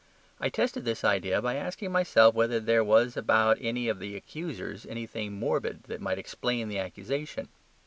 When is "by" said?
1.43-1.57